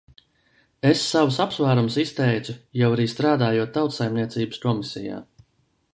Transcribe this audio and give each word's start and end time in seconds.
Es 0.91 1.03
savus 1.09 1.37
apsvērumus 1.45 1.97
izteicu, 2.05 2.55
jau 2.83 2.91
arī 2.97 3.07
strādājot 3.13 3.75
Tautsaimniecības 3.77 4.65
komisijā. 4.65 5.25